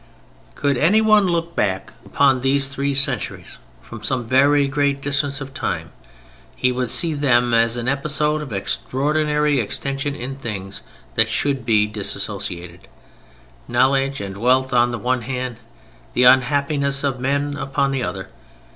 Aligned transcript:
Could 0.55 0.77
anyone 0.77 1.27
look 1.27 1.55
back 1.55 1.93
upon 2.03 2.41
these 2.41 2.67
three 2.69 2.95
centuries 2.95 3.59
from 3.83 4.01
some 4.01 4.25
very 4.25 4.67
great 4.67 4.99
distance 4.99 5.41
of 5.41 5.53
time, 5.53 5.91
he 6.55 6.71
would 6.71 6.89
see 6.89 7.13
them 7.13 7.53
as 7.53 7.77
an 7.77 7.87
episode 7.87 8.41
of 8.41 8.51
extraordinary 8.51 9.59
extension 9.59 10.15
in 10.15 10.35
things 10.35 10.81
that 11.13 11.29
should 11.29 11.65
be 11.65 11.85
dissociated: 11.85 12.87
knowledge 13.67 14.21
and 14.21 14.37
wealth, 14.37 14.73
on 14.73 14.89
the 14.89 14.97
one 14.97 15.21
hand, 15.21 15.57
the 16.15 16.23
unhappiness 16.23 17.03
of 17.03 17.19
men 17.19 17.55
upon 17.55 17.91
the 17.91 18.01
other. 18.01 18.29